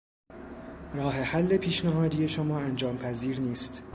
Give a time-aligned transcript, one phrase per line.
[0.93, 3.83] راه حل پیشنهادی شما انجام پذیر نیست.